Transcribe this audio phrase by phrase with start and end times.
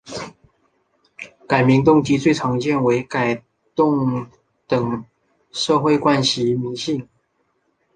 [1.45, 3.33] 改名动机最常见为改
[3.75, 4.27] 运
[4.67, 5.05] 等
[5.51, 7.07] 社会惯习迷信。